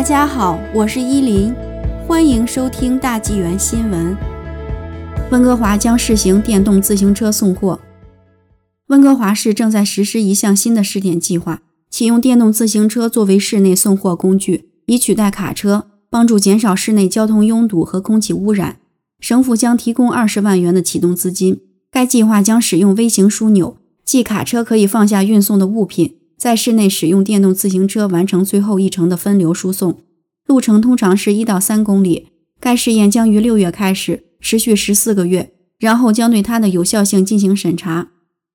[0.00, 1.54] 大家好，我是依林，
[2.08, 4.16] 欢迎收听大纪元新闻。
[5.30, 7.78] 温哥华将试行电动自行车送货。
[8.86, 11.60] 温哥华市正在实施一项新的试点计划，
[11.90, 18.78] 启用电动自行车作为市内送货工具，以取代卡车，帮助减少市内交通拥堵和空气污染。
[19.20, 21.60] 省府将提供二十万元的启动资金。
[21.90, 23.76] 该计划将使用微型枢纽，
[24.06, 26.16] 即卡车可以放下运送的物品。
[26.40, 29.98] 在室内使用电动自行车完成最后一程的分流输送，
[30.46, 32.28] 路程通常是一到三公里。
[32.58, 38.08] 该试验将于六月开始，持续十四个月，然后将对它的有效性进行审查。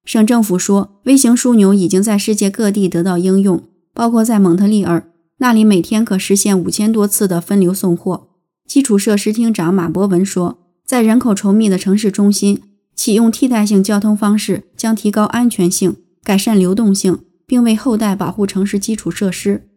[0.03, 3.61] 省政府说，微型枢纽已经在世界各地得到应用，
[3.93, 8.29] 包括在蒙特利尔，那里每天可实现五千多次的分流送货。
[8.67, 12.63] 基础设施厅长马博文说，在人口稠密的城市中心，
[12.95, 17.19] 启用替代性交通方式将提高安全性，改善流动性。
[17.45, 19.67] 并为后代保护城市基础设施。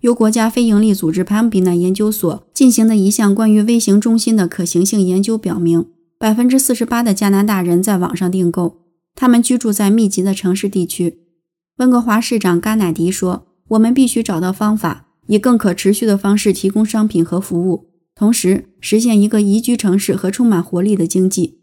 [0.00, 5.86] 由国家非营利组织潘比纳研究所进行的一项关于微型中心的可行性研究表明，
[6.18, 8.82] 百分之四十八的加拿大人在网上订购。
[9.14, 11.20] 他们居住在密集的城市地区。
[11.78, 21.58] 温哥华市长甘乃迪说：“我们必须找到方法，以更可持续的方式提供商品和服务，同时实现一个宜居城市和充满活力的经济。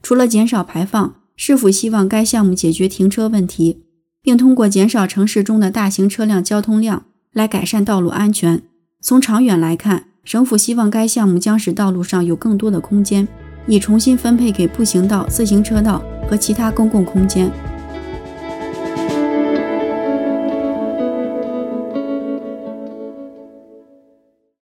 [0.00, 3.82] 除了减少排放，是否希望该项目解决停车问题？”
[4.26, 8.60] 并通过减少城市中的大型车辆交通量来改善道路安全。
[9.00, 13.28] 从长远来看，省府希望该项目将使道路上有更多的空间，
[13.68, 17.48] 以重新分配给步行道、自行车道和其他公共空间。